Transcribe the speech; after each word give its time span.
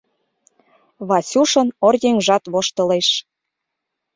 —Васюшын 1.07 1.67
оръеҥжат 1.85 2.43
воштылеш. 2.51 3.07